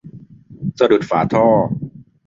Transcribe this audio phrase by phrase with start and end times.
[0.79, 1.47] สะดุดฝาท่อ